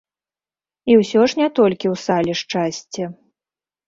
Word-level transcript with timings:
І 0.93 0.95
ўсё 1.01 1.21
ж 1.33 1.39
не 1.41 1.49
толькі 1.59 1.87
ў 1.93 2.03
сале 2.05 2.33
шчасце. 2.41 3.03